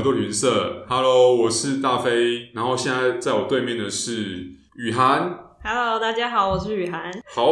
[0.00, 4.46] 欢迎回来耳朵旅行社，Hello，我是大飞，然后现在在我对面的是
[4.76, 7.12] 雨涵，Hello，大家好，我是雨涵。
[7.34, 7.46] 好，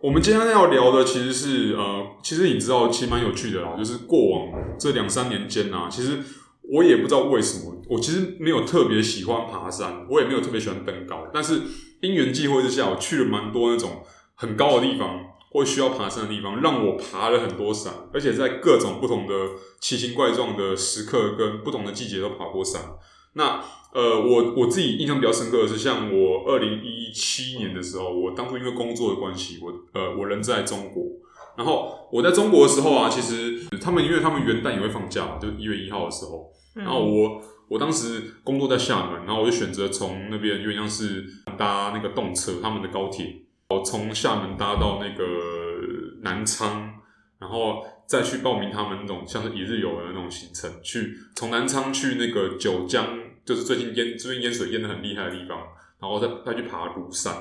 [0.00, 6.20] 我们今天要聊的其实是呃，其实你知道，其实蛮有趣的啦，就是过往这两三年间啊，其实
[6.72, 11.62] 我也不知道为什么，我其实没有特别喜欢爬山，我也没有特别喜欢登高，但是
[12.00, 14.04] 因缘际会之下，我去了蛮多那种
[14.36, 15.18] 很高的地方。
[15.50, 19.34] 或需要爬山的地方，让我爬了很多山，而且在各种不同的
[19.80, 22.82] 奇形怪状的时刻跟不同的季节都爬过山。
[23.34, 23.62] 那
[23.94, 31.04] 呃，我我自己印象比较深刻的是，像我二零一七年的时候，我当初因为工作的关系，我呃我人在中国，
[31.56, 41.24] 然后我在中国的时候啊，其实他们因为他们元旦也会放假，就一月一号的时候，然后我我当时工作在厦门，然后我就选择从那边因为像是
[41.56, 43.26] 搭那个动车，他们的高铁。
[43.70, 45.24] 我从厦门搭到那个
[46.22, 46.90] 南昌，
[47.38, 53.06] 然后再去报名他们那种像是一日游的那种行程，去从南昌去那个九江，
[53.44, 55.58] 就是最近淹最近淹水淹的很厉害的地方，
[56.00, 57.34] 然后再再去爬庐山。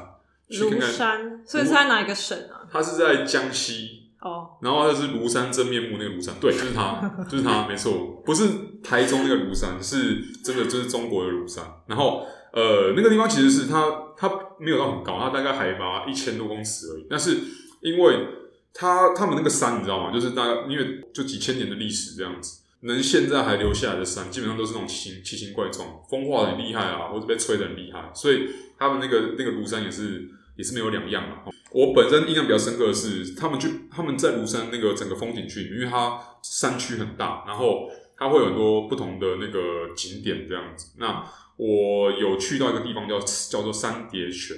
[0.50, 2.68] 庐山，所以是在哪一个省啊？
[2.70, 8.50] 它是在江西哦，然后它是庐山真面目那个庐山，对，就是它，就是它，没错，不是
[8.84, 12.28] 台中那个庐山，是真的就是中国的庐山，然后。
[12.54, 17.08] 呃，那个地方其实是它，它没有到很高，它大概海拔一千多公尺而已。
[17.10, 17.38] 但是
[17.82, 18.28] 因为
[18.74, 20.12] 它他们那个山，你知道吗？
[20.14, 28.12] 就是大概因为就几千年的历史这样子，能现在还留下来的山，基本上都是那种奇形奇形怪状，风化的很厉害啊，或者被吹的很厉害。
[28.14, 31.38] 所以他们那个那个庐山也是也是没有两样嘛。
[31.72, 40.94] 我本身印象比较深刻的是，他们去他们在庐山那个整个风景区，因为它山区很大，然后它会有很多不同的那个景点这样子。
[40.98, 41.24] 那
[41.58, 44.56] 我有去到一个地方叫叫做三叠泉，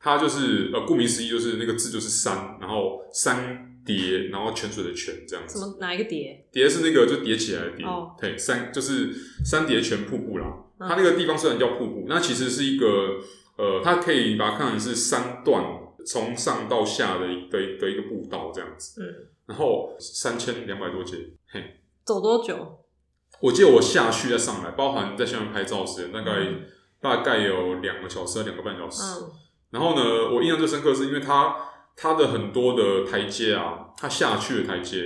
[0.00, 5.58] 它就是呃顾名思义就是那个字就是山，然后三叠，然后泉水的泉这样子。
[5.58, 6.46] 什么哪一个叠？
[6.52, 7.86] 叠是那个就叠起来的叠。
[7.86, 8.14] 哦。
[8.20, 9.10] 对，三就是
[9.44, 10.46] 三叠泉瀑布啦。
[10.78, 13.18] 它那个地方虽然叫瀑布，那其实是一个
[13.56, 15.64] 呃，它可以把它看成是三段
[16.06, 19.02] 从上到下的一的一的一个步道这样子。
[19.02, 19.26] 嗯。
[19.46, 21.16] 然后三千两百多节。
[21.46, 21.77] 嘿。
[22.08, 22.56] 走多久？
[23.42, 26.64] 我记得我下去再上来，包含在下面拍照时间，大概、嗯、
[27.02, 29.02] 大概有两个小时，两个半小时。
[29.20, 29.30] 嗯、
[29.72, 31.54] 然后呢，我印象最深刻是因为它
[31.94, 35.04] 它的很多的台阶啊，它下去的台阶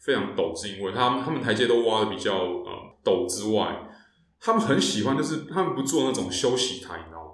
[0.00, 2.70] 非常陡，是因为它他们台阶都挖的比较呃
[3.04, 3.88] 陡之外，
[4.40, 7.30] 他们很喜欢就是他们不做那种休息台，你知道吗？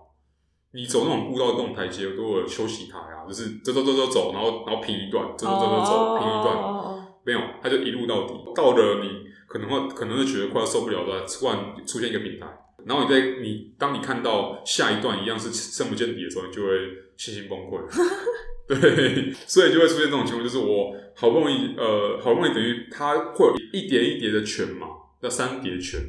[0.72, 6.95] 你走那种步道的那种台阶都有休息台啊，就是走走走走走，然后然后平一段，走走走走走平一段，哦、
[7.26, 9.26] 没有，他就一路到底，到了你。
[9.48, 11.56] 可能会可能会觉得快要受不了了，突然
[11.86, 12.46] 出现一个平台，
[12.84, 16.68] 然后你在你当你看到下一段一样是深不见底的时候，你就会
[17.16, 17.80] 信心崩溃。
[18.66, 24.88] 对，所以就会出现这种情况，就是我好不容易呃好不容易等于它会有一叠一叠的泉嘛，
[25.22, 26.00] 叫三叠泉。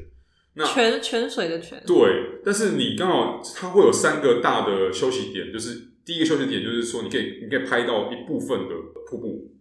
[0.55, 1.81] 那泉泉水的泉。
[1.85, 8.75] 对，但是你刚好它会有三个大的休息点，就是第一个休息点就是说你可以你可以拍到一部分的
[9.07, 9.51] 瀑布，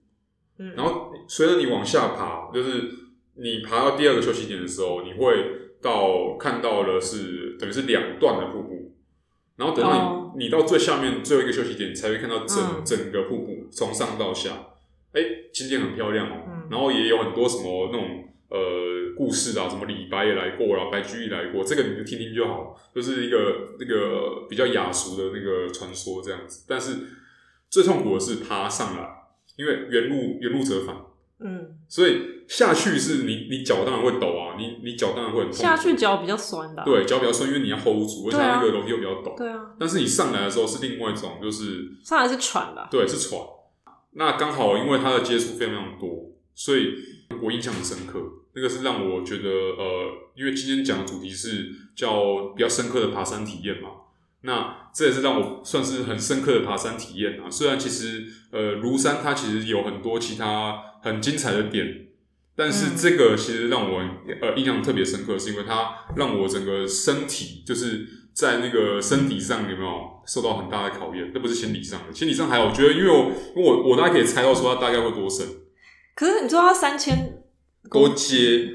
[0.58, 3.06] 嗯，然后随着你往下爬，就是。
[3.38, 5.44] 你爬到第二个休息点的时候，你会
[5.82, 8.94] 到看到了是等于是两段的瀑布，
[9.56, 10.36] 然后等到你、oh.
[10.38, 14.52] 你到最下面最后一个休息点，你才会看到整、嗯、整个瀑布从上到下，
[15.12, 18.58] 哎、欸，景点很漂亮哦、喔，嗯、然后也有很多什么那种呃
[19.14, 26.64] 故事啊，什么李白也来过啦，白居易来过，这个你就听听就好，就是一个那个比较雅俗的那个传说这样子。
[26.66, 26.94] 但是
[27.68, 29.06] 最痛苦的是爬上来，
[29.56, 30.96] 因为原路原路折返，
[31.40, 32.36] 嗯，所以。
[32.46, 35.56] 下去是你，你脚当然会抖啊，你你脚当然会很痛。
[35.58, 36.84] 下去脚比较酸的、啊。
[36.84, 39.36] 对，脚比较酸，因为你要 hold 住，而且那个楼梯又比较陡。
[39.36, 39.74] 对啊。
[39.80, 42.86] 但是你上来的时候是另外一种，就是上来是喘的。
[42.88, 43.40] 对，是喘。
[44.12, 46.94] 那刚好因为它的接触非常非常多，所以
[47.42, 48.20] 我印象很深刻。
[48.54, 51.66] 那个是让我觉得呃，因为今天讲的主题是
[51.97, 53.88] 叫比较深刻的爬山体验嘛。
[54.47, 57.51] 那这也是让我算是很深刻的爬山体验啊。
[57.51, 62.04] 虽然其实呃，庐山它其实有很多其他很精彩的点。
[62.59, 64.01] 但是这个其实让我
[64.41, 71.31] 呃印象特别深刻，是因为它让我整个身体就是在那个身体上有没有受到很大的考验？
[71.34, 72.69] 那不是心理上的，心理上还好。
[72.69, 75.47] 我觉得，因为我我我大概可以猜到说它大概会多深。
[76.15, 77.43] 可是你知道它三千
[77.91, 78.71] 多阶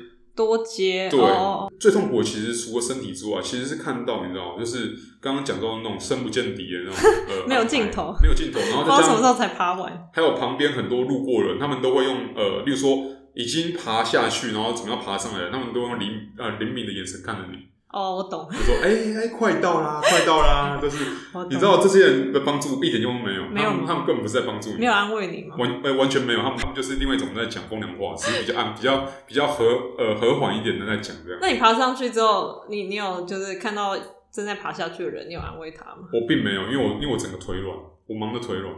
[0.46, 6.96] 多接，对，哦、最痛苦的其实除了身体之外，其实是看到你知道，就是刚刚讲到那种深不见底的那种
[7.30, 10.10] 呃没有尽头，没有尽头，然后不知道什么时候才爬完。
[10.14, 12.98] 还有旁边很多路过人，他们都会用呃，例如说。
[13.34, 15.50] 已经爬下去，然后怎么样爬上来？
[15.50, 17.60] 他们都用灵呃灵敏的眼神看着你，
[17.92, 18.48] 哦，我懂。
[18.50, 21.04] 就说哎哎、欸欸，快到啦， 快到啦，就是
[21.50, 25.56] 你知道这些人的帮助一点用都没有，没有他们，他们根本不是在帮助你，没有安慰你吗？
[25.60, 29.66] 完、欸、完全没有，他们他们就是另外一种在讲风凉话，只是比较暗、比较比较和
[29.98, 31.40] 呃和缓一点的在讲这样。
[31.42, 33.98] 那你爬上去之后，你你有就是看到
[34.32, 36.08] 正在爬下去的人，你有安慰他吗？
[36.14, 37.78] 我并没有，因为我因为我整个腿软，
[38.08, 38.74] 我忙得腿软，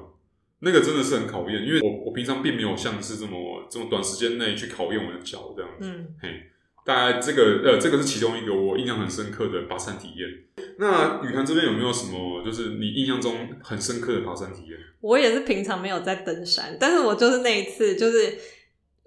[0.59, 6.29] 那个真的是很考验，因为我我平常并没有像是这么这么短时间内去考验我的脚这样子，嗯，嘿。
[6.85, 10.29] 大概这个呃，这个是其中一个我印象很深刻的爬山体验。
[10.77, 14.77] 那雨涵这边有没有什么，就是你印象中很深刻的爬山体验？
[14.99, 18.37] 我也是平常没有在登山，但是我就是那一次，就是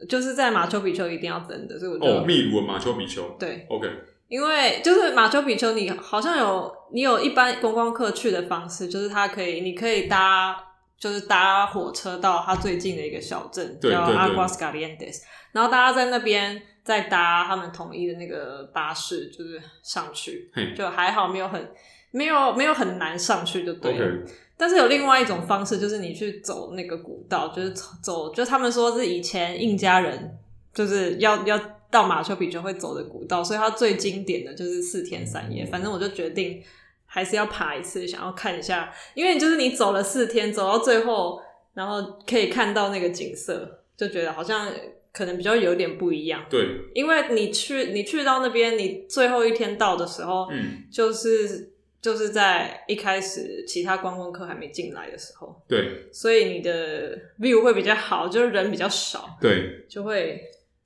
[0.08, 3.88] 就是在马丘比丘一定要登的，所以我就哦，秘鲁的马丘比丘，对，OK，
[4.28, 10.56] 因为就是马丘比丘，你好像有你有一般观光客去的方式，就是它可以，你可以搭，
[10.98, 16.62] 就是搭火车到它最近的一个小镇叫 Aguas Calientes，然后大家在那边。
[16.86, 21.68] 再搭他们统一的那个巴士，就是上去，就还好，没有很
[22.12, 24.06] 没有没有很难上去，就对了。
[24.06, 24.30] Okay.
[24.56, 30.38] 但是有另外一种方式，就是你去走那个古道，就是走，就他们说是以前印加人
[30.72, 31.60] 就是要要
[31.90, 35.66] 到马丘比丘会走的古道，所以它最经典的就是四天三夜。
[35.66, 36.62] 反正我就决定
[37.04, 41.42] 还是要爬一次，想要看一下，因为就是你走了四天，走到最后，
[41.74, 44.70] 然后可以看到那个景色，就觉得好像。
[45.16, 51.72] 可能比较有点不一样，对，因为你去你去到那边，你最后一天到的时候，嗯，就是
[52.02, 60.38] 就是在一开始其他观光客还没进来的时候，对，所以你的 view 会比较好，就是人比较少，对，就会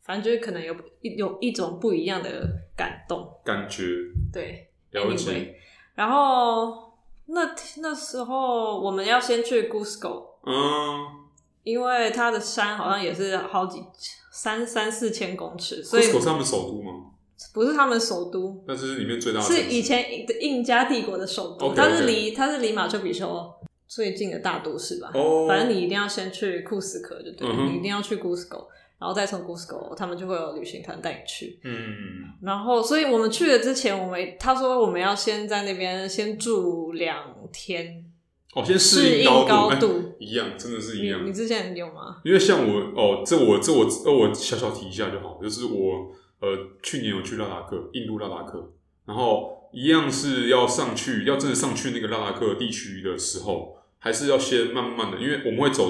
[0.05, 3.29] 反正就是可能有一有一种不一样的感动。
[3.45, 3.83] 感觉，
[4.33, 5.33] 对，了解。
[5.33, 5.49] Anyway,
[5.97, 6.93] 然后
[7.27, 11.19] 那那时候我们要先去 Gusco，嗯。
[11.63, 13.85] 因为它的山好像也是好几
[14.43, 16.93] 三三四千公尺，所以是他们首都吗？
[17.53, 21.77] 不是他们首都，但是里面最大的是以前的印加帝国的首都，okay, okay.
[21.77, 23.29] 它是离它是离马丘比丘
[23.87, 25.11] 最近的大都市吧？
[25.13, 25.49] 哦，oh.
[25.49, 27.71] 反正你一定要先去库斯科，就对了，uh huh.
[27.71, 28.65] 你一定要去 Cusco，
[28.99, 31.61] 然后再从 Cusco，他们就会有旅行团带你去。
[31.63, 31.77] 嗯，
[32.41, 37.19] 然后所以我们去了之前，我们他说我们要先在那边先住两
[37.53, 38.07] 天。
[38.55, 41.23] 哦，先适应高度，高度欸、一样，真的是一样。
[41.23, 42.17] 你，你之前有吗？
[42.25, 45.39] 因为像我，哦，这我这我呃，我小小提一下就好。
[45.41, 46.11] 就是我
[46.41, 46.49] 呃，
[46.83, 48.73] 去年有去拉达克，印度拉达克，
[49.07, 55.89] 然后一样是要上去，要真的上去那个拉达克地区的时候，还是要先慢慢的，因为我们会走，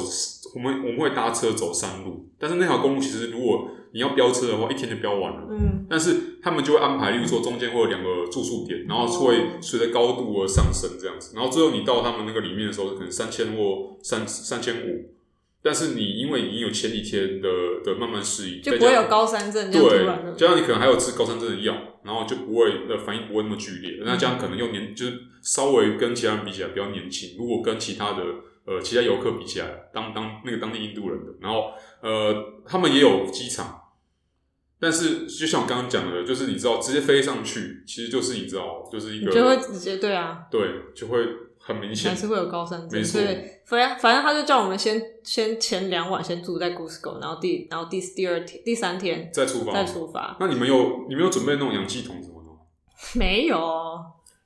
[0.55, 5.49] 我们我们会搭车走山路，但是那条公路其实如果你要飙车的话，一天就飙完了。
[5.51, 5.87] 嗯。
[5.89, 15.15] 但是他们就会安排，例如说中间会有两个住宿点，然后会随着高度而上升这样子，然后最后你到他们那个里面的时候，可能三千或三三千五。
[15.63, 17.49] 但是你因为已经有前几天的
[17.85, 19.71] 的慢慢适应，就不会有高山症。
[19.71, 24.01] 对，加上你可能还有吃高山症的药，然后就不会呃反应不会那么剧烈。
[24.05, 27.37] 那这样可能又年就是稍微跟其他人比起来比较年轻。
[27.37, 28.23] 如果跟其他的
[28.65, 33.80] 呃其他游客比起来，当当那个当地印度人的，然后呃他们也有机场。
[34.81, 40.61] 但是就像我刚刚讲的，就是你知道，直接飞上去，其实就是你知道，就是一个就会直接对啊，对，
[40.95, 41.19] 就会
[41.59, 43.05] 很明显，还是会有高山症。
[43.05, 43.27] 所以，
[43.67, 50.37] 反正反正他就叫我们先先前两晚先住在 Gusco，然后第然后第第二天第三天再出发再出发。
[50.41, 52.57] 那你们有你们有准备那种氧气筒什么的吗？
[53.15, 53.61] 没有。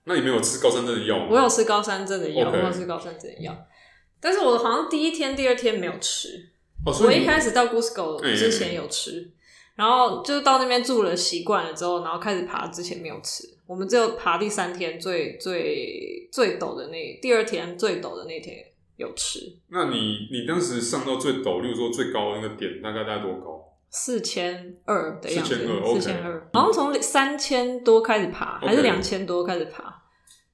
[0.06, 1.28] 那你们有吃高山症的药吗？
[1.30, 3.56] 我有吃高山症的药.我有吃高山症的药，
[4.20, 6.28] 但是我好像第一天第二天没有吃。
[6.84, 9.10] 哦，我一开始到 Gusco 之前有吃。
[9.12, 9.30] 欸欸欸
[9.76, 12.66] 然后就是到那边住了，习惯了之后，然后开始爬。
[12.68, 18.56] 之前没有吃，我们只有爬第三天最最最陡的那第二天最陡的那天
[18.96, 19.40] 有吃。
[19.68, 23.60] 那你你当时上到最陡，例如说最高的那个点，大概大概多高？
[23.90, 26.50] 四千二的样子，四千二，四千二。
[26.52, 30.02] 好像从三千多开始爬，还是两千多开始爬？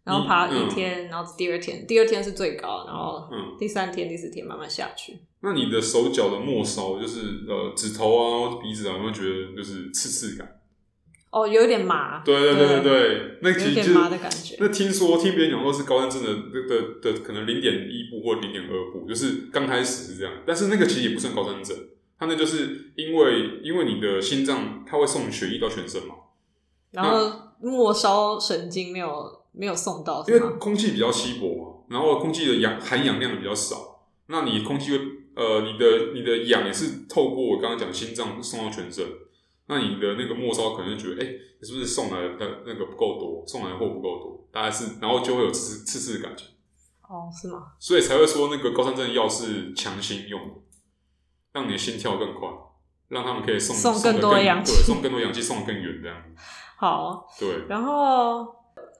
[0.04, 3.28] 然后爬一天，然后第二天，第二天是最高，然后
[3.59, 5.19] 第三天、第四天慢慢下去。
[5.42, 10.57] 那你的手脚的末梢，就是呃指头啊、鼻子啊，有没有觉得就是刺刺感？
[11.30, 12.25] 哦，有点麻。
[12.25, 14.57] 对对对对对，那其实麻的感觉。
[14.59, 21.76] 那听说听别人讲说是高山症的的的可能零点一步或零点二步，就是刚开始是这样，但是那个其实也不算高山症，
[22.19, 26.14] 它那就是因为因为你的心脏它会送血液到全身嘛，
[26.90, 35.21] 然后末梢神经没有没有送到，因为空气比较稀薄嘛，然后空气的氧含氧量比较少，那你空气会。
[35.37, 39.07] 呃，你的你的氧也是透过我刚刚讲心脏送到全身，
[39.69, 46.45] 那你的那个末梢可能就觉得，哎、欸，你是不是送来的那个不够多，送来的货不够多，大概是，然后就会有刺刺刺的感觉。
[47.09, 47.69] 哦，是吗？
[47.78, 50.54] 所以才会说那个高山症药是强心用的，
[51.52, 52.49] 让你的心跳更快，
[53.09, 56.23] 让他们可以送送更多氧气，对，送更多氧气，送得更远这样。
[56.76, 57.66] 好，对。
[57.69, 58.45] 然后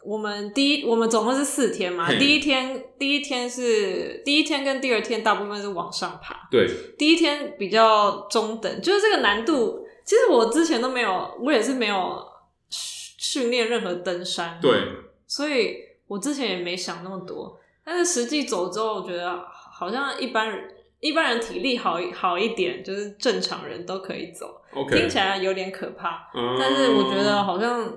[0.05, 2.11] 我们第一，我们总共是四天嘛。
[2.19, 6.49] 第一天，第一天是第一天跟第二天，大部分是往上爬。
[6.51, 6.69] 对。
[6.99, 12.23] 第一天比较中等，就是这个难度，其实我之前都没有，我也是没有
[12.71, 14.59] 训练任何登山。
[14.61, 14.73] 对。
[15.27, 15.77] 所以
[16.07, 20.77] 我之前也没想那么多，但是实际走之后，我觉得好像一般人。
[21.01, 24.61] 一般人体力好好一点，就是正常人都可以走。
[24.71, 24.99] Okay.
[24.99, 27.91] 听起来有点可怕，嗯，但是我觉得好像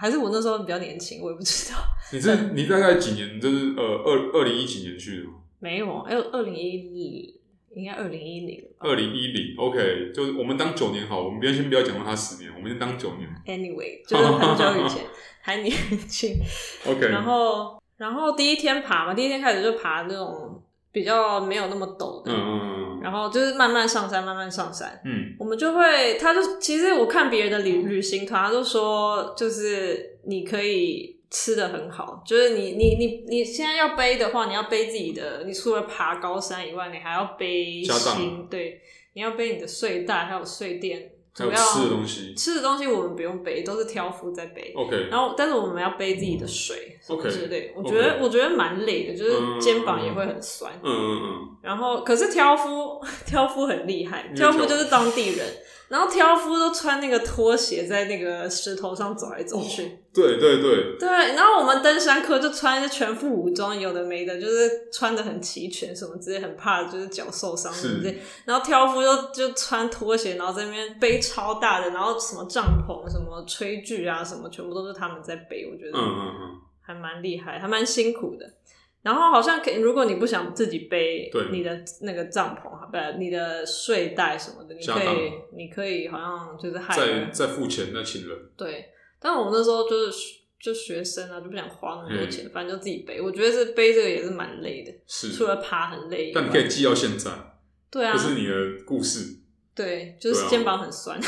[0.00, 1.76] 还是我那时候比较年轻，我也不知道。
[2.10, 3.38] 你是你大概几年？
[3.38, 5.34] 就是呃二二零一几年去的吗？
[5.58, 7.34] 没有，还有二零一零，
[7.74, 8.64] 应该二零一零。
[8.78, 13.28] 二零一零，OK，就是我们当九年好，我们不要先不要讲到他十年，我们先当九年。
[13.44, 15.04] Anyway，就是很久以前
[15.42, 15.70] 还年
[16.08, 16.36] 轻。
[16.86, 20.62] OK，然后然后第一天爬嘛，第一天开始就爬那种。
[20.92, 22.69] 比较没有那么陡的，嗯，
[23.02, 25.00] 然后就是慢慢上山，慢慢上山。
[25.04, 38.80] 嗯，我们就会，他就其实我看别人的旅旅行团，他就说，就是你可以吃的很好，就是你你你你现在要背的话，你要背自己的，你除了爬高山以外，你还要背行，对，
[39.14, 41.10] 你要背你的睡袋，还有睡垫。
[41.32, 44.72] 还有吃的东西，吃的东西我们不用背，都是挑夫在背。
[44.76, 47.72] OK，然后但是我们要背自己的水，OK，之类。
[47.76, 50.72] 我觉得、我觉得蛮累的，就是肩膀也会很酸。
[50.82, 51.56] 嗯嗯嗯。
[51.62, 55.46] 然后可是挑夫 挑夫很厉害，挑夫就是当地人。
[55.90, 59.98] 然后挑夫都穿那个拖鞋在那个石头上走来走去。
[60.14, 60.96] 对对对。
[60.96, 68.20] 对，然后我们登山客就穿一些全副武装，有的没的，就是穿的很齐全什么之类，很怕就是脚受伤什么之类。
[68.44, 75.68] 然后挑夫就就穿拖鞋，然后在那边背超大的，然后什么帐篷、什么炊具啊，什么全部都是他们在背。
[75.68, 78.46] 我觉得，嗯嗯嗯，还蛮厉害，还蛮辛苦的。
[79.02, 88.36] 然后好像可以，如果你不想自己背你的那个帐篷，不，你的睡袋什么的，你可以，你可以好像就是害再再付钱那请人。
[88.56, 88.84] 对，
[89.18, 90.12] 但我那时候就是
[90.60, 93.20] 就学生啊，就不想花那么多钱，嗯，反正就自己背。
[93.20, 96.30] 我觉得是背这个也是蛮累的，是除了爬很累。
[96.34, 97.30] 但你可以记到现在，
[97.90, 99.38] 对啊，这是你的故事。
[99.74, 101.18] 对，就是肩膀很酸。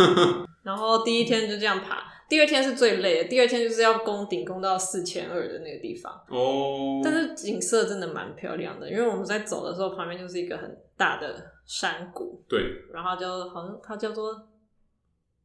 [0.62, 2.15] 然后第一天就这样爬。
[2.28, 6.12] 第二天是最累的，第二天就是要攻顶，攻到四千二的那个地方。
[6.28, 7.00] 哦。
[7.04, 12.42] 但是景色真的蛮漂亮的，因为我们在走的时候，旁边就是一个很大的山谷。
[12.48, 12.60] 对。
[12.92, 14.34] 然后就好像它叫做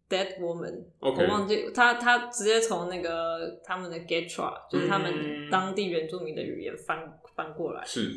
[0.10, 1.24] Dead Woman，、okay.
[1.24, 7.84] 我忘记它，它直接从那个他们的 Getra 就是他们当地原住民的语言翻、嗯、翻过来。
[7.86, 8.12] 是。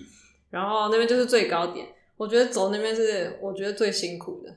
[0.50, 4.54] 然后那边就是最高点，我觉得走那边是我觉得最辛苦的。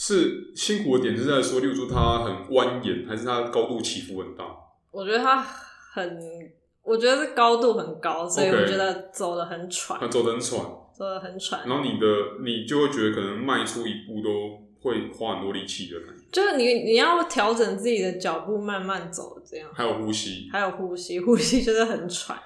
[0.00, 4.44] 是辛苦的点是在说，例如说它很蜿蜒，还是它高度起伏很大？
[4.92, 5.42] 我觉得它
[5.92, 6.16] 很，
[6.84, 9.98] 我觉得是高度很高，所以我觉得走得很喘。
[10.08, 10.60] 走得很喘，
[10.96, 11.66] 走得很喘。
[11.66, 12.06] 然后你的
[12.44, 16.24] 你就会觉得可能迈出一步都会花很多力气的感觉。
[16.30, 19.68] 就是你你要调整自己的脚步，慢慢走，这样。
[19.74, 22.38] 还有呼吸，还有呼吸， 呼吸就是很喘。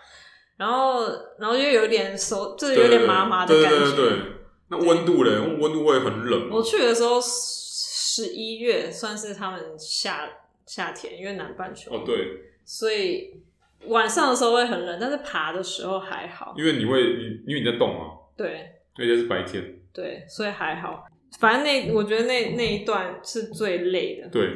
[0.57, 1.03] 然后
[1.39, 3.79] 然后又有点手，就是有点麻麻的感觉。
[3.79, 4.42] 对对对对对
[4.73, 5.39] 那温度嘞？
[5.61, 6.49] 温度会很冷。
[6.51, 10.27] 我去的时候十一月，算是他们夏
[10.65, 11.95] 夏天，因为南半球。
[11.95, 12.17] 哦，对。
[12.65, 13.43] 所以
[13.89, 16.55] 晚上的时候会很冷，但是爬的时候还好。
[16.57, 18.17] 因为你会，你因为你在动嘛。
[18.35, 18.73] 对。
[18.97, 19.63] 而且是白天。
[19.93, 21.05] 对，所以还好。
[21.39, 24.29] 反正那我觉得那那一段是最累的。
[24.31, 24.49] 对。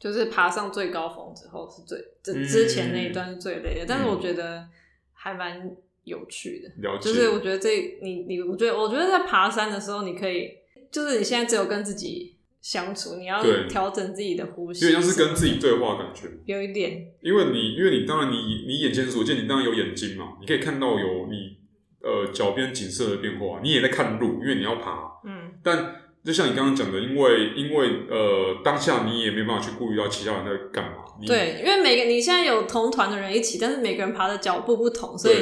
[0.00, 4.66] 就是爬上最高峰之后是最，这之前那一段是最累的，嗯、但是我觉得
[5.12, 5.76] 还蛮。
[6.08, 7.08] 有趣的，了解。
[7.08, 10.48] 就是我觉得这你你，我觉得我觉得在爬山的时候，你可以，
[10.90, 17.06] 就是你现在只有跟自己相处，你要调整自己的呼吸，因为像是跟自己对话感觉，有一点。
[17.22, 21.56] 因为你因为你当然你你眼前所见，你当然有眼睛嘛，你可以看到有你
[22.02, 25.94] 呃脚边景色的变化，你也在看路，因为你要爬，嗯，但。
[26.24, 31.04] 就像你刚刚讲的，因为因为呃，当下你也没办法去顾虑到其他人在干嘛。
[31.26, 35.36] 对，因为每个你现在有同团的人一起，但是每个人爬的脚步不同，所以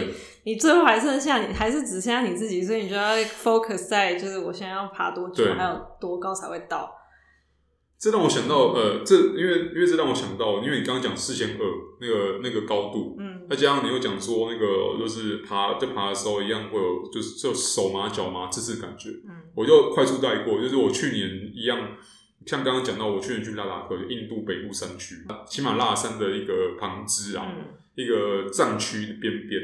[0.47, 6.89] 你最后还剩下你还是只剩下你自己，所以你就要 focus 在就是我现在要爬多久，还有多高才会到。
[7.99, 11.65] 这让我想到，呃，这因为因为这让我想到，因为你刚刚讲四千二
[12.01, 21.97] 那个那个高度，嗯，再加上你又讲说那个就是爬在爬的时候一样会有就是就手麻脚麻这次感觉，嗯，我就快速带过，就是我去年一样，
[22.47, 25.17] 像刚刚讲到我去年去拉达克印度北部山区
[25.49, 27.65] 喜马拉雅山的一个旁支啊，嗯，
[27.97, 29.61] 一个藏区边边，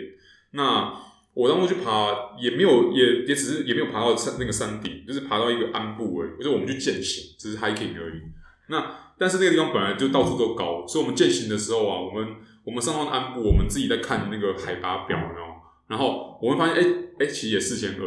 [0.52, 0.92] 那。
[1.34, 6.36] 我当初去爬，也没有，也也只是也没有爬到山那个山顶，就是爬到一个鞍部而已。
[6.36, 8.20] 就是我们去践行，只是 hiking 而已。
[8.68, 8.84] 那
[9.16, 15.54] 但是那个地方本来就到处都高，所以我们践行的时候啊，我们我们上到鞍部，我们自己在看那个海拔表，然后？
[15.88, 16.90] 然后我们发现，哎、欸、
[17.20, 18.06] 哎、欸，其实也四千二。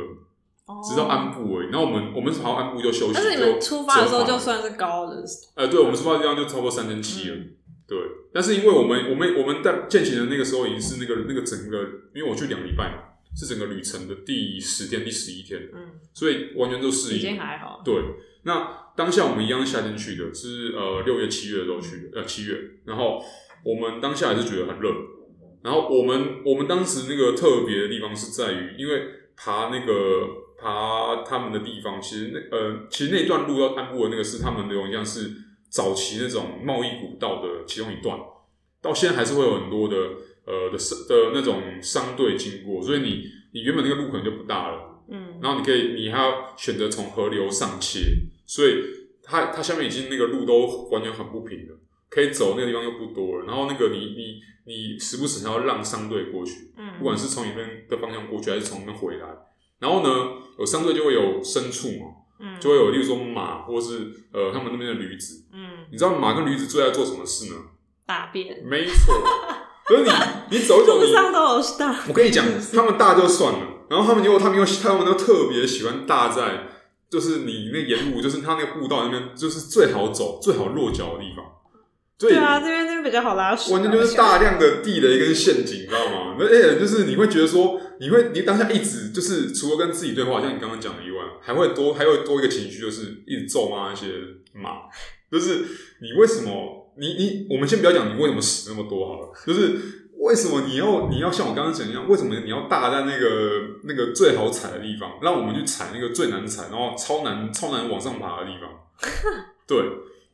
[0.88, 1.72] 直到安部而已。
[1.72, 3.14] 然后我们我们跑到安部就休息。
[3.16, 5.24] 但是你们出发的时候就算是高的。
[5.56, 7.38] 呃，对，我们出发的地方就超过三千七了。
[7.88, 7.98] 对，
[8.34, 11.84] 但是因为我们我们我们在践行的那个时候已经是那个那个整个，
[12.16, 17.18] 因为我去两礼拜嘛，是整个旅程的第十天、第十一天，嗯，所以完全都适应。
[17.18, 17.84] 已经还好。
[17.86, 17.94] 对，
[18.42, 23.24] 那当下我们一样夏天去的，是呃六月、七月的时候去的，呃七月，然后
[23.64, 24.90] 我们当下还是觉得很热，
[25.62, 29.04] 然后我们我们当时那个特别的地方是在于，因为
[29.38, 30.28] 爬那个
[30.60, 35.45] 爬他们的地方，其实那呃其实那段路要安布的那个是他们的一样是。
[35.76, 38.18] 早期那种贸易古道的其中一段，
[38.82, 39.98] 到现在还是会有很多的
[40.46, 48.00] 呃的商的那种商队经过，所以你你原本那个路可能就不大了，嗯，然后你可以你还要选择从河流上切，
[48.46, 48.70] 所以
[49.22, 51.78] 它它下面已经那个路都完全很不平了，
[52.10, 59.28] 可以走那个地方又不多了，然后那个你你你时不时还要让商队过去，嗯，不管是从你那边的方向过去还是从那边回来，
[59.80, 60.10] 然后呢
[60.58, 62.24] 有商队就会有牲畜嘛。
[62.40, 65.46] 嗯，就会有，例如说马，或是呃，他们那边的驴子。
[65.54, 67.56] 嗯，你知道马跟驴子最爱做什么事呢？
[68.06, 68.64] 大便。
[68.66, 69.16] 没错。
[69.86, 70.10] 可是你
[70.50, 71.96] 你走一走，路上都有大。
[72.08, 76.68] 我跟你讲，他们大就算了，然后他们又他们又他们都特别喜欢大在，
[77.10, 81.46] 就是你那沿路，就是他那个步道那边，就是最好走、最好落脚的地方。
[82.18, 83.72] 对啊，这边这边比较好拉屎。
[83.74, 86.36] 完全就是大量的地雷跟陷阱，你知道吗？
[86.40, 94.08] 那哎，就是你会觉得说，你会你当下一直就是除了跟自己对话，像你刚刚讲的以外，还会多还会多一个情绪，就是一直咒骂那些
[94.54, 94.82] 马。
[95.32, 95.66] 就是
[96.02, 99.76] 你为什么你你我们先不要讲你为什么死那么多好了，就是
[100.20, 108.70] 为什么你要你要像我刚刚讲一样，为什么你要大在那个那个最好踩的地方，让我们去踩那个最难踩，然后超难超难往上爬的地方？
[109.68, 109.78] 对。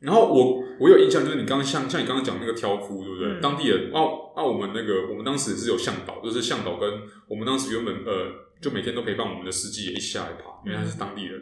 [0.02, 3.28] 然后我我有印象，就是你刚刚像像你刚刚讲那个挑夫，对不对？
[3.28, 6.90] 嗯、当地人，那、啊、那、啊、我们那个我们当时是有向导，就是向导跟
[7.28, 11.40] 我们当时原本呃，就每天都陪伴我们的司机也一起下来爬，因为他是当地人。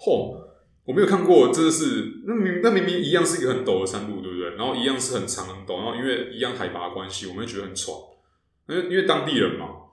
[0.00, 0.40] 嚯、嗯，
[0.86, 4.56] 我没有看过，真的是那明那明明一样是一个很陡的山路，对不对？
[4.56, 7.94] 然后一样是很长很陡，然后因为一样海拔的关系，我们会觉得很喘，
[8.68, 9.83] 因为因为当地人嘛。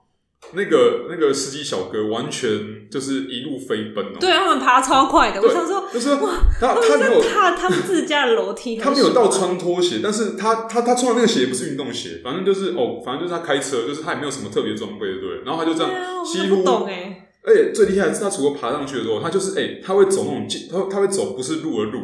[0.54, 5.40] 那个那个司机小哥完全就是一路飞奔哦，对，他们爬超快的。
[5.40, 15.42] 我想说，就是哇，他他没有踏他们自家的楼梯，他没有到穿拖鞋，但是他他他穿的那个鞋不是运动鞋，反正就是哦，反正就是他开车，就是他也没有什么特别装备，对不对？
[15.46, 15.90] 然后他就这样
[16.24, 16.62] 几乎，
[17.44, 22.00] 而且最厉害的是他除了爬上去的时候，他就是哎，他会走那种径，他他会走不是路的路。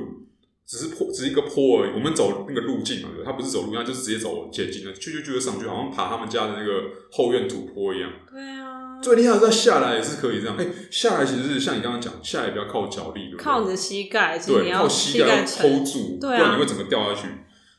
[0.68, 1.94] 只是坡，只是一个坡而已。
[1.94, 8.10] 我们走那个路径嘛，对，他不是走路，他就是直接走捷径的，去就就上去，好像爬他们家的那个后院土坡一样。
[8.30, 9.00] 对啊。
[9.00, 17.28] 最厉害的是下来也是可以这样，哎、欸，下来其实是像你刚刚讲，下来比较靠脚力，靠你的膝盖，对，靠膝盖要 hold 住，不然你会整个掉下去。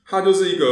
[0.08, 0.66] 它就是一个，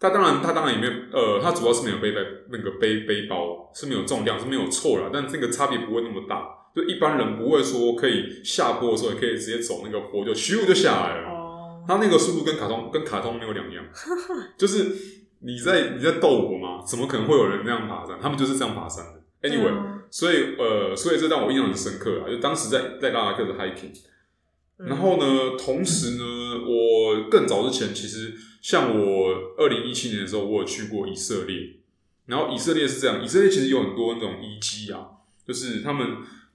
[0.00, 2.18] 它当然，它当然也没有，呃，它主要是没有背背
[2.50, 6.42] 那个背背包，是没有重量，是没有错了，但这个差别不会那么大。
[6.74, 11.28] 就一般人不会说可以下坡的时候也可以直接走那个坡就咻就下来了。
[11.28, 13.84] 哦，他那个速度跟卡通跟卡通没有两样，
[14.56, 14.86] 就是
[15.40, 16.82] 你在你在逗我吗？
[16.86, 18.18] 怎么可能会有人那样爬山？
[18.22, 19.20] 他们就是这样爬山的。
[19.46, 22.30] Anyway，、嗯、所以呃，所以这让我印象很深刻啊。
[22.30, 23.92] 就当时在在拉达克的 hiking，
[24.78, 26.24] 然后呢，同时呢，
[26.64, 28.32] 我更早之前其实
[28.62, 31.76] 像我二零一七年的时候，我有去过以色列。
[32.26, 35.06] 然后以色列是这样，以色列其实有很多那种遗迹啊，
[35.46, 36.06] 就是他们。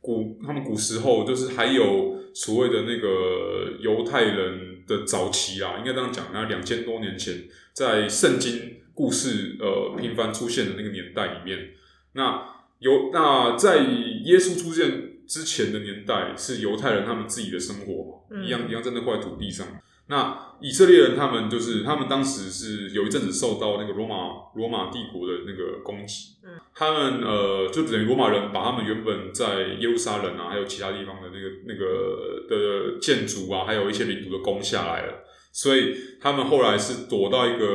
[0.08, 7.44] 古他们古时候就是还有所谓的那个犹太人的早期啊，应该这样讲，那两千多年前，
[7.74, 11.72] 在圣经故事呃频繁出现的那个年代里面，
[12.14, 12.42] 那
[12.80, 13.80] 犹那在
[14.24, 19.68] 耶稣出现之前的年代，是犹太人他们自己的生活嘛，一样一样在那块土地上。
[20.10, 24.16] 那以色列人他们就是他们当时是有一阵子受到那个罗马
[24.56, 37.66] 罗马帝国的那个攻击，嗯，他们呃就等于罗马人把他们原本在耶路撒冷啊，还有其他地方的那个那个的建筑啊，还有一些领土都攻下来了，所以他们后来是躲到一个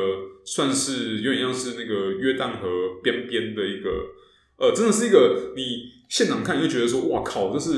[0.45, 3.91] 算是有点像是那个约旦河边边的一个，
[4.59, 5.63] 呃，真的是一个你
[6.09, 7.73] 现场看你会觉得说哇靠，这是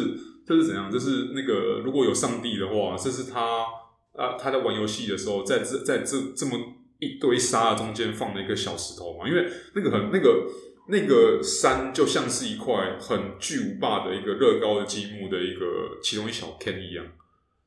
[0.47, 0.91] 这是怎样？
[0.93, 3.65] 这是那个如果有上帝的话，这是他。
[4.17, 6.57] 啊，他在玩游戏的时候，在这在这这么
[7.01, 10.47] 一堆沙中间放了一个小石头嘛，因为那个很那个
[10.89, 17.05] 那个山就像是一块很巨无霸的一个乐高的积木的一个其中一小片一样，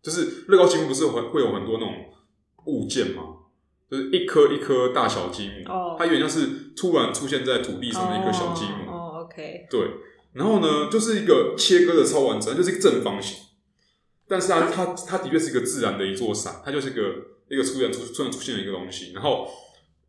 [0.01, 1.93] 就是乐高积木不是会会有很多那种
[2.65, 3.23] 物件吗？
[3.89, 5.97] 就是一颗一颗大小积木，oh.
[5.97, 8.91] 它有点像是突然出现在土地上的一个小积木。
[8.91, 9.79] 哦、oh.，OK，对，
[10.33, 13.37] 然后呢，就是一个切割的超完整，就是一个正方形。
[14.27, 17.01] 但是它它它的确是一个自然的一座山，它就是一个
[17.47, 19.13] 一个突然出突然出现的一个东西。
[19.13, 19.47] 然后，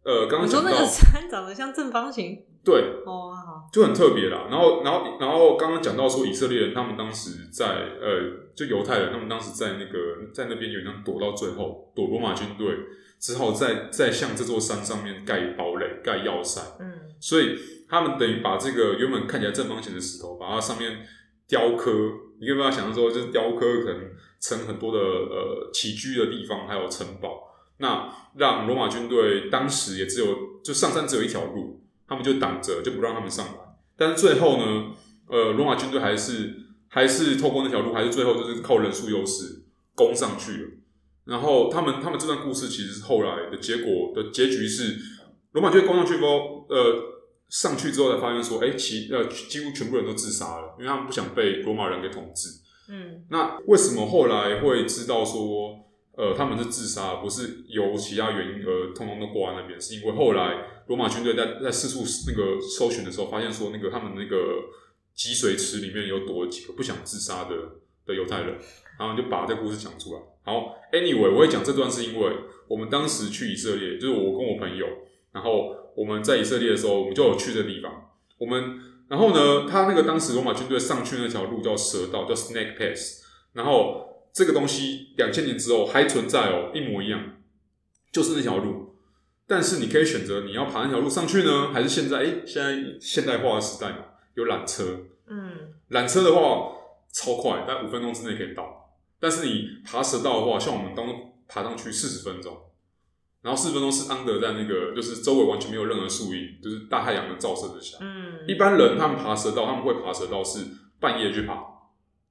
[0.03, 4.47] 呃，刚刚讲到你说那个山长得像正方形，对，哦，好，就很特别啦。
[4.51, 12.67] 然后，然后，然后刚刚讲到说以色列人他们当时在呃，就犹太人他们当时在那个在那边有人躲到最后，躲罗马军队，
[13.19, 16.61] 只好在在向这座山上面盖堡垒、盖要塞。
[16.79, 17.57] 嗯，所以
[17.89, 21.07] 他们等于把这个原本看起来正方形的石头，把它上面
[21.47, 21.91] 雕刻。
[22.41, 27.49] 你有没有想象说，就是雕刻可能成很多的呃起居的地方，还有城堡。
[27.81, 31.78] 那让罗马军队当时也只有就上山只有一条路，
[32.09, 33.53] 他们就挡着，就不让他们上来。
[33.97, 34.93] 但是最后呢，
[35.29, 36.55] 呃，罗马军队还是
[36.89, 40.69] 还是透过那条路，还是最后就是靠人数优势攻上去了。
[41.25, 44.97] 然后他们他们这段故事其实是后来的结果的结局是，
[45.53, 47.05] 罗马军队攻上去之后，呃，
[47.49, 52.49] 上去之后才发现说，哎，其呃几乎全部人都自杀了，因为他们不想被罗马人给统治。
[52.91, 55.85] 嗯，那为什么后来会知道说？
[56.19, 64.37] 呃，他们是自杀，不是由其他原因而通通都挂在那边，是因为后来罗马军队在在四处那个搜寻的时候，发现说那个他们那个
[65.15, 67.55] 积水池里面有躲几个不想自杀的
[68.05, 68.59] 的犹太人，
[68.99, 70.21] 然后就把这故事讲出来。
[70.43, 72.33] 好，Anyway，我会讲这段是因为
[72.67, 74.87] 我们当时去以色列，就是我跟我朋友，
[75.33, 78.11] 然后我们在以色列的时候，我们就有去这地方。
[78.39, 83.23] 我们然后呢，他那个当时罗马军队上去那条路叫蛇道，叫 Snake Pass，
[83.53, 84.07] 然后。
[84.31, 87.39] 这个东西两千年之后还存在哦，一模一样，
[88.13, 88.88] 就是那条路。
[89.49, 92.19] 但是你可以选择你要爬那条路上去呢，还是现在？
[92.19, 94.85] 诶，现在现代化的时代嘛，有缆车。
[95.27, 96.71] 嗯，缆车的话
[97.13, 98.95] 超快，在五分钟之内可以到。
[99.19, 101.07] 但是你爬蛇道的话，像我们刚
[101.49, 102.57] 爬上去四十分钟，
[103.43, 107.97] 然后四十分钟是 under 在那个就是周围完全没有任何树荫，就是大太阳的照射之下。
[108.01, 110.61] 嗯，一般人他们爬蛇道，他们会爬蛇道是
[111.01, 111.55] 半夜去爬，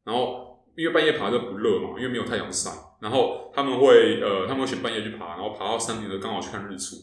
[0.04, 0.46] 然后。
[0.78, 6.96] 因为半夜爬就不热嘛，因为没有太阳晒，然后他们会呃，他们会选半夜去爬，然后爬到山顶的刚好去看日出。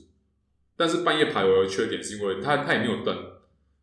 [0.77, 3.17] 但是半夜爬有个缺点，是因为它它也没有灯，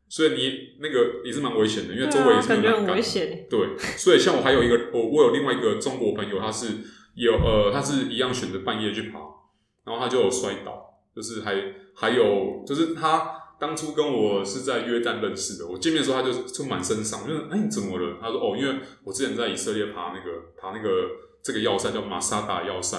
[0.10, 2.74] 所以你那个也是蛮危险的，因为周围也是没有栏杆。
[2.74, 3.48] 感觉很危险。
[3.50, 6.68] 对，所以像我还有一个我我有另外一个中国朋友，他是
[7.16, 9.20] 有呃，他是一样选择半夜去爬，
[9.86, 11.56] 然后他就有摔倒，就是还
[11.96, 13.38] 还有就是他。
[13.62, 18.18] 当初跟我是在约旦认识的，我见面的时候他就就满身伤，就是哎，你怎么了？
[18.20, 20.90] 他说哦，因为我之前在以色列爬那个爬那个
[21.44, 22.98] 这个要塞叫马萨达要塞，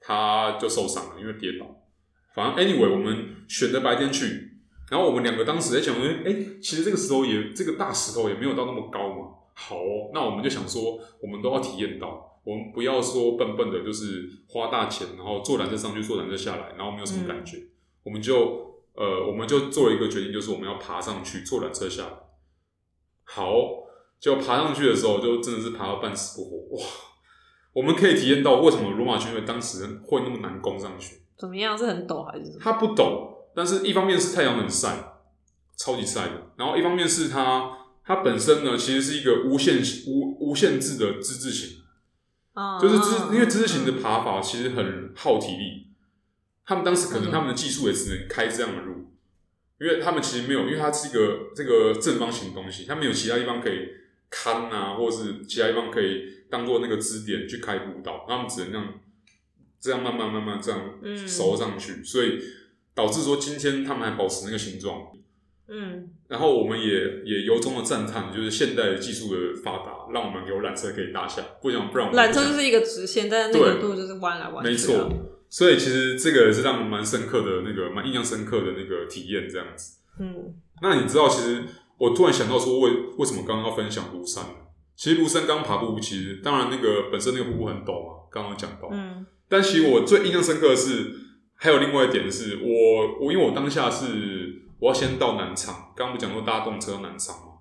[0.00, 1.66] 他就受伤了，因为跌倒。
[2.34, 4.52] 反正 anyway，我们选择白天去，
[4.90, 9.34] 然后我们两个当时在想说，哎，其实这个石头也这个大石头也没有到那么高嘛。
[9.54, 17.70] 好哦，那我们就想说，我们都要体验到，我们不要说笨笨的，就是花大钱，然后坐缆车上去，坐缆车下来，然后没有什么感觉，嗯、
[18.04, 18.66] 我们就。
[18.94, 22.12] 呃，我们就做了一个决定，就是我们要爬上去，坐缆车下来。
[23.22, 23.54] 好，
[24.18, 26.76] 就爬上去的时候，就真的是爬到半死不活。
[26.78, 26.84] 哇！
[27.78, 31.22] 我们可以体验到为什么罗马军队当时会那么难攻上去。
[31.38, 31.78] 怎么样？
[31.78, 32.58] 是很陡还是？
[32.58, 34.96] 它不陡，但是一方面是太阳很晒，
[35.78, 36.50] 超级晒的。
[36.56, 37.70] 然后一方面是它，
[38.04, 41.78] 它本身呢，其实是一个无限无无限制的之字形。
[42.54, 45.86] 啊，就是之，因为之字形的爬法其实很耗体力。
[46.66, 49.12] 他们当时可能他们的技术也只能开这样的路，
[49.80, 53.88] 因为他们其实没有，因为它是一个这个正方形的东西，它没有其他地方可以
[54.30, 58.94] 看啊，或者是其他地方可以当做那个支点去开步道，他们只能这样
[59.80, 60.80] 这样慢慢慢慢这样
[61.26, 62.38] 收上去，所以
[62.94, 65.02] 导致说今天他们还保持那个形状。
[65.70, 66.86] 嗯，然后我们也
[67.26, 74.70] 也由衷的赞叹，就是现代的技术的发达，让我们有缆车可以搭下，不想不然缆车就是一个直线，但是那个路就是弯来弯去。
[74.70, 75.10] 没错。
[75.50, 79.98] 所以其实这个也是让我们蛮深刻的那个蛮印象深刻的那个体验，这样子。
[80.18, 81.64] 嗯，那你知道，其实
[81.98, 84.50] 我突然想到说为，为为什么刚刚要分享庐山呢？
[84.96, 88.88] 其实庐山刚爬步，其实当然那个本身那个瀑布很陡嘛，刚刚讲到。
[88.90, 89.26] 嗯。
[89.48, 91.12] 但其实我最印象深刻的是，
[91.56, 97.52] 还有另外一点是我我因为我当下是我要先到南昌，刚刚不讲说搭动车到南昌嘛？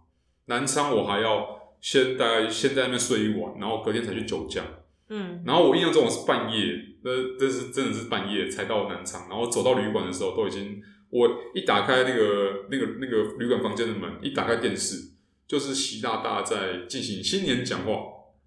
[0.46, 1.46] 南昌我还要
[1.82, 4.64] 先大概先在那边睡一晚，然后隔天才去九江。
[5.10, 5.42] 嗯。
[5.46, 6.86] 然后我印象中我是半夜。
[7.04, 10.82] 那这是真的是半夜才到南昌，然后走到旅馆的时候，都已经
[11.18, 15.14] 我一打开那个那个那个旅馆房间的门，一打开电视，
[15.48, 17.94] 就是习大大在进行新年讲话。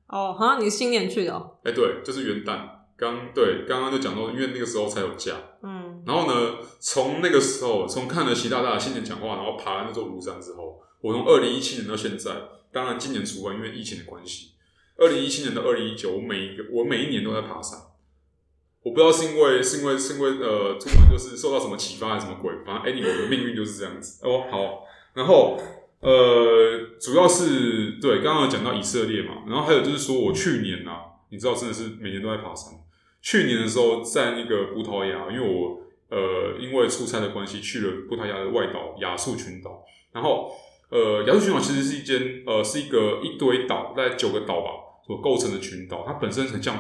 [0.07, 1.59] 哦，好像你是新年去的哦？
[1.65, 2.69] 哎，对，就是元旦。
[2.97, 5.35] 刚对，刚刚就讲到，因为那个时候才有假。
[5.63, 6.03] 嗯。
[6.07, 12.31] 然后呢，从那个时候，从看了习大大的新年讲话，然后爬了那座庐山之后，我从二零一七年到现在，
[12.71, 14.51] 当然今年除外，因为疫情的关系，
[14.99, 17.79] 二零一七年到二零一九，我每一个我每一年都在爬山。
[18.83, 24.45] 我不知道是因为是因为是因为呃，突然就是受到什么启发还是什么鬼，反正 anyway 的命运就是这样子哦。
[24.51, 25.59] 好，然后
[26.01, 32.73] 呃，主要是对刚刚讲到以色列嘛，然后还有就是说我去年啊，你知道真的是每年都在爬山。
[33.23, 39.85] 去年的时候在那个葡萄牙，因为我呃，因为出差的关系去了葡萄牙的外岛亚述群岛。
[40.11, 40.51] 然后，
[40.88, 44.71] 呃，亚述群岛其实是一间呃，是一个一堆岛，大概九个岛吧
[45.07, 46.03] 所构成的群岛。
[46.07, 46.75] 它本身很像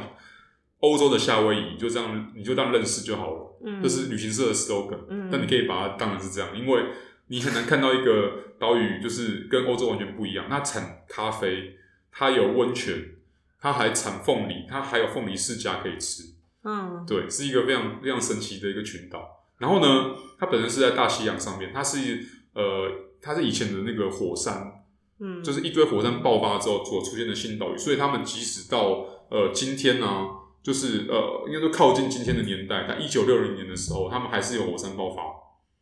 [0.80, 3.58] 欧洲的夏威夷，你就这样你就这样认识就好了。
[3.64, 4.98] 嗯，这是旅行社的 slogan。
[5.08, 6.82] 嗯，但你可以把它当然是这样，因为
[7.28, 10.46] 你很难看到一个岛屿就是跟欧洲完全不一样。
[10.48, 11.76] 它产咖啡，
[12.10, 13.16] 它有温泉，
[13.60, 16.24] 它还产凤梨，它还有凤梨世家可以吃。
[16.64, 19.26] 嗯，对，是一个非常非常神奇的一个群岛。
[19.58, 22.90] 然后呢，它本身是在大西洋上面，它是呃，
[23.20, 24.72] 它是以前的那个火山，
[25.20, 27.76] 嗯，就是一堆火山爆发之后所出现的新岛屿。
[27.78, 30.28] 所以他们即使到呃今天呢、啊，
[30.62, 35.22] 就是呃，应该说靠近今天的年代，在一九六零年的时候，他们还是有火山爆发。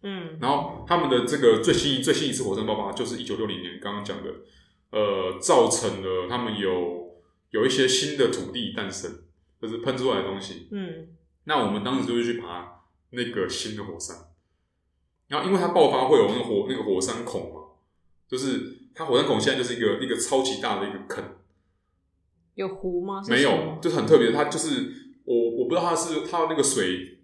[0.03, 4.31] 嗯，然后他们的这个最新最新一次火山爆发就是一九六零年，刚刚讲的，
[4.91, 9.11] 呃，造成了他们有有一些新的土地诞生。
[9.61, 11.09] 就是喷出来的东西，嗯，
[11.43, 14.17] 那我们当时就会去爬那个新的火山，
[15.27, 17.63] 然后因为它爆发会有那个火那个火山孔嘛，
[18.29, 21.25] 就是它火山孔现在就是一个一个超级大的一个坑，
[22.59, 23.23] 有湖吗？
[23.29, 24.93] 没有，就是很特别，它就是
[25.25, 27.19] 我我不知道它是它那个水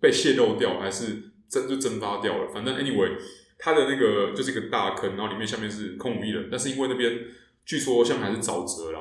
[0.00, 3.16] 被泄漏掉还是蒸就蒸发掉了，反正 anyway
[3.58, 7.18] 它的那个就是一个大坑，然后里面下面是空无一人，但是因为那边
[7.64, 9.00] 据说下面还是沼泽啦，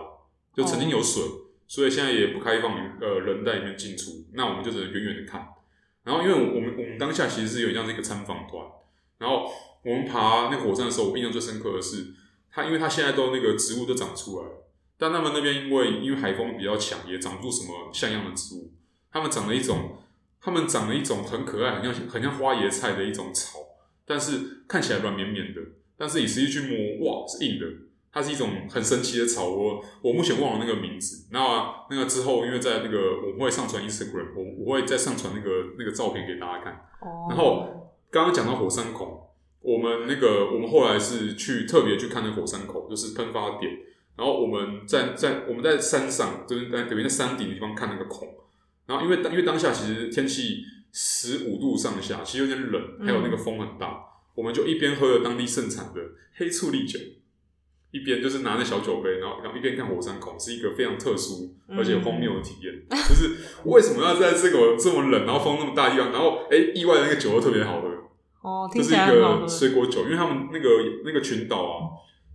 [0.55, 1.21] 就曾经有水。
[1.23, 5.47] 哦所以现在也不开放呃人在里面进出，那我们就只能远远的看。
[6.03, 8.65] 然后因为我们我们当下其实是有点像是一个参访团，
[9.19, 9.47] 然后
[9.83, 12.07] 我们爬那火山的时候，我印象最深刻的是，
[12.51, 14.65] 它因为它现在都那个植物都长出来了，
[14.99, 18.71] 但他们那边因为因为海风比较强，也长不出什么像样的植物。
[19.11, 19.97] 他们长了一种，
[20.39, 23.59] 他们长了一种很可爱，很像很像花椰菜的一种草，
[24.05, 25.61] 但是看起来软绵绵的，
[25.97, 26.59] 但是你实际去
[26.99, 27.65] 摸，哇，是硬的。
[28.11, 31.27] 它是一种很神奇的草，我我目前忘了那个名字。
[31.31, 31.39] 那
[31.91, 32.97] 那个之后，因为在那个
[33.37, 36.73] 我会上传 Instagram，我我会再上传那个那个照片给大家看。
[37.01, 39.31] 哦然后刚刚讲到火山口，
[39.61, 43.71] 我们那个我们后来是去特别去看那火山口，就是喷发点。
[44.19, 48.27] 然后我们在在我们在山上，就是在等于在山顶的地方看那个孔。
[48.85, 50.57] 然后因为因为当下其实天气
[50.91, 54.03] 十五度上下，其实有点冷，还有那个风很大，嗯、
[54.35, 56.01] 我们就一边喝了当地盛产的
[56.35, 56.99] 黑醋栗酒。
[57.91, 62.71] 一边就是拿着小酒杯，然后然后一边看火山孔，是一个非常特殊而且荒谬的体验。
[62.87, 67.87] 嗯、就是为什么要在这个这么冷，然后风那么大地方，然后哎、欸，意外的那个酒又特别好喝。
[68.41, 70.69] 哦，这是一个水果酒，因为他们那个
[71.03, 71.75] 那个群岛啊，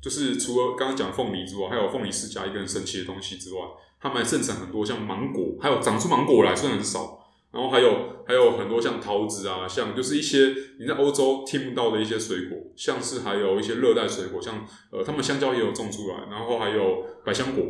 [0.04, 3.60] 就是除了刚刚讲凤梨之外，还有凤梨世家一个很神奇的东西之外，
[3.98, 7.20] 他们还盛产很多像芒果，还有长出芒果来虽然很少。
[7.50, 17.64] 然后还有还有很多像桃子啊，像就是一些你在欧洲听不到的一些水果，像是还有一些热带水果，像呃，他们香蕉也有种出来，然后还有百香果。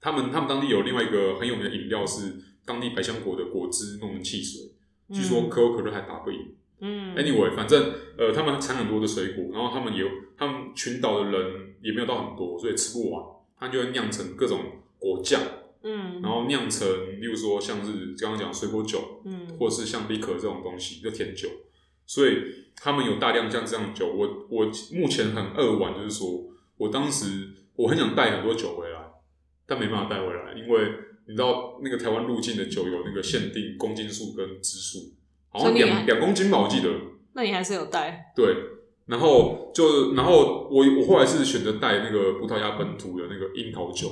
[0.00, 2.34] 他们他们当地有另外一个很有名的饮料是
[2.66, 4.60] 当地百香果的果汁弄成汽水，
[5.08, 6.38] 嗯、据说可口可乐还打不赢。
[6.80, 10.04] 嗯，anyway，反正呃，他们产很多的水果，然后他们有
[10.42, 13.24] 他们群岛的人也没有到很多，所以吃不完，
[13.56, 14.58] 他就会酿成各种
[14.98, 15.40] 果酱。
[15.84, 16.88] 嗯，然后酿成，
[17.20, 21.48] 例如说像是刚刚讲水果酒，嗯，或者是像利可这种东西，就甜酒，
[22.06, 22.38] 所以
[22.76, 24.12] 他们有大量像这样的酒。
[24.12, 26.44] 我我目前很扼腕，就是说
[26.76, 28.98] 我当时我很想带很多酒回来，
[29.66, 30.92] 但没办法带回来，因为
[31.28, 35.12] 你知道那个台湾入境的酒有那个限定公斤数跟支数，
[35.50, 36.88] 好像两两公斤吧，我记得。
[37.34, 38.32] 那你还是有带？
[38.36, 38.54] 对，
[39.12, 44.08] 然后就然后我我后来是选择带那个葡萄牙本土的那个樱桃酒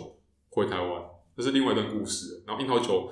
[0.50, 1.02] 回台湾。
[1.34, 2.44] 这是另外一段故事。
[2.46, 3.08] 然后樱桃酒，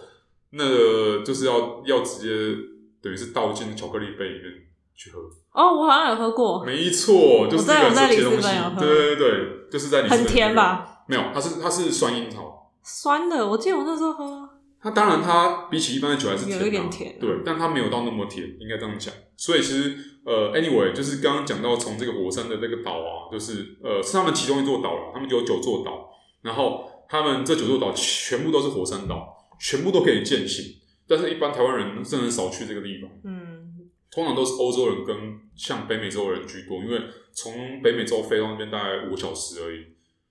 [0.51, 2.62] 那个就是要要直接
[3.01, 4.53] 等于是倒进巧克力杯里面
[4.94, 5.20] 去喝。
[5.53, 6.62] 哦，我好像有喝过。
[6.62, 8.48] 没错，就是这个神奇的东西。
[8.79, 10.18] 对对对，就是在里面。
[10.18, 11.05] 很甜吧？
[11.09, 12.70] 没有，它是它是酸樱桃。
[12.83, 14.51] 酸的，我记得我那时候喝。
[14.81, 17.18] 它当然，它比起一般的酒还是甜，有一点甜。
[17.18, 19.14] 对，但它没有到那么甜，应该这样讲。
[19.37, 19.96] 所以其实
[20.28, 25.10] 呃，anyway，就是刚刚讲到从这个火山的那个岛啊，就是呃，是他们其中一座岛了。
[25.14, 26.10] 他们有九座岛，
[26.42, 26.86] 然后。
[27.10, 30.62] 他们这九座岛全部都是火山岛，全部都可以践行，
[31.08, 33.10] 但是一般台湾人真的很少去这个地方。
[33.24, 35.16] 嗯，通常都是欧洲人跟
[35.56, 37.00] 像北美洲人居多，因为
[37.32, 39.86] 从北美洲飞到那边大概五个小时而已，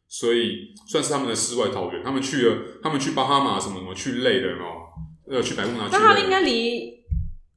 [0.08, 2.04] 所以算是他们的世外桃源。
[2.04, 4.94] 他们去了，他们去巴哈马什么什么去累的哦，
[5.28, 5.90] 呃，去百慕那。
[5.92, 7.04] 但他们应该离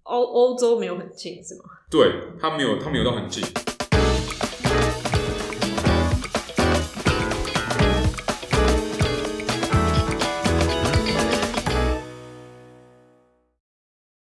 [0.05, 1.65] 欧欧洲没有很近，是吗？
[1.91, 3.43] 对，他没有，他没有到很近。